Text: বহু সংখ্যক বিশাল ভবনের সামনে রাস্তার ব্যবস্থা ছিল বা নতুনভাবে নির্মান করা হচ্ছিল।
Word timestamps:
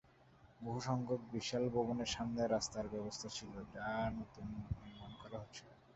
বহু 0.61 0.79
সংখ্যক 0.81 1.21
বিশাল 1.33 1.63
ভবনের 1.75 2.09
সামনে 2.15 2.41
রাস্তার 2.45 2.85
ব্যবস্থা 2.93 3.27
ছিল 3.29 3.51
বা 3.71 3.87
নতুনভাবে 4.17 4.73
নির্মান 4.81 5.11
করা 5.21 5.37
হচ্ছিল। 5.39 5.67